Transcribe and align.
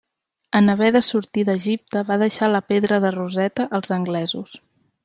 En 0.59 0.71
haver 0.73 0.87
de 0.95 1.01
sortir 1.07 1.43
d'Egipte 1.51 2.03
va 2.09 2.19
deixar 2.25 2.51
la 2.55 2.65
pedra 2.73 3.01
de 3.05 3.13
Roseta 3.19 3.71
als 3.81 3.97
anglesos. 4.01 4.61